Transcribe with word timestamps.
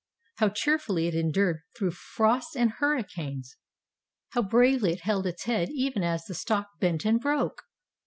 How 0.37 0.49
cheerfully 0.49 1.05
it 1.05 1.13
endured 1.13 1.59
through 1.77 1.91
frosts 1.91 2.55
and 2.55 2.71
hurricanes! 2.71 3.55
How 4.29 4.41
bravely 4.41 4.93
it 4.93 5.01
held 5.01 5.27
its 5.27 5.43
head 5.43 5.69
even 5.71 6.01
as 6.01 6.25
the 6.25 6.33
stalk 6.33 6.69
bent 6.79 7.05
and 7.05 7.19
broke! 7.21 7.61